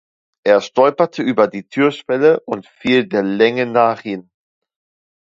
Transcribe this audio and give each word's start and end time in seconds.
Er 0.43 0.61
stolperte 0.61 1.21
über 1.21 1.47
die 1.47 1.67
Türschwelle 1.67 2.39
und 2.47 2.65
fiel 2.65 3.05
der 3.07 3.21
Länge 3.21 3.67
nach 3.67 4.01
hin. 4.01 4.31